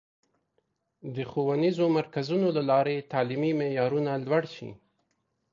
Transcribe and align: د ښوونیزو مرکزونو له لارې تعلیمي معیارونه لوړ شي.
د 1.15 1.17
ښوونیزو 1.29 1.85
مرکزونو 1.97 2.47
له 2.57 2.61
لارې 2.71 3.07
تعلیمي 3.11 3.51
معیارونه 3.59 4.11
لوړ 4.25 4.43
شي. 4.55 4.69